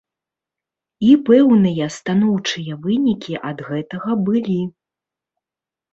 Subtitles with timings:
[1.09, 4.61] І пэўныя станоўчыя вынікі ад гэтага былі.